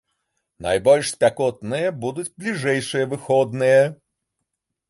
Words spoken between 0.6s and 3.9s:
Найбольш спякотныя будуць бліжэйшыя выходныя.